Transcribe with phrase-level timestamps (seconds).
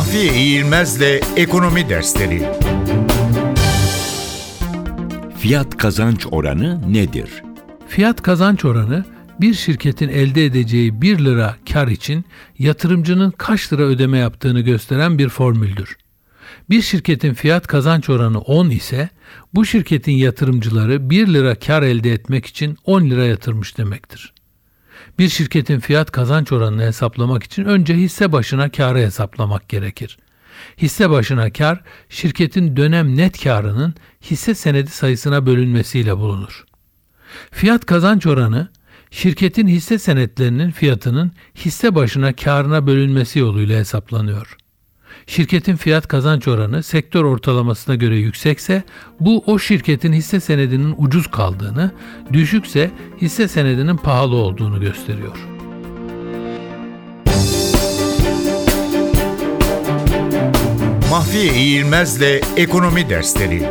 [0.00, 2.42] Mahfiye İğilmez'le Ekonomi Dersleri
[5.38, 7.42] Fiyat kazanç oranı nedir?
[7.88, 9.04] Fiyat kazanç oranı
[9.40, 12.24] bir şirketin elde edeceği 1 lira kar için
[12.58, 15.96] yatırımcının kaç lira ödeme yaptığını gösteren bir formüldür.
[16.70, 19.08] Bir şirketin fiyat kazanç oranı 10 ise
[19.54, 24.32] bu şirketin yatırımcıları 1 lira kar elde etmek için 10 lira yatırmış demektir.
[25.18, 30.18] Bir şirketin fiyat kazanç oranını hesaplamak için önce hisse başına karı hesaplamak gerekir.
[30.78, 36.64] Hisse başına kar, şirketin dönem net karının hisse senedi sayısına bölünmesiyle bulunur.
[37.50, 38.68] Fiyat kazanç oranı,
[39.10, 44.56] şirketin hisse senetlerinin fiyatının hisse başına karına bölünmesi yoluyla hesaplanıyor.
[45.26, 48.82] Şirketin fiyat kazanç oranı sektör ortalamasına göre yüksekse
[49.20, 51.90] bu o şirketin hisse senedinin ucuz kaldığını,
[52.32, 55.36] düşükse hisse senedinin pahalı olduğunu gösteriyor.
[61.10, 63.62] Mahfiye İğilmez'le Ekonomi Dersleri